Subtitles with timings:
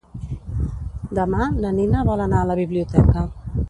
[1.19, 3.33] Demà na Nina vol anar a la biblioteca.